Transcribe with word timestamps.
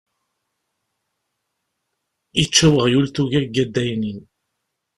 Yečča 2.37 2.67
weɣyul 2.73 3.07
tuga 3.15 3.39
deg 3.43 3.55
udaynin. 3.63 4.19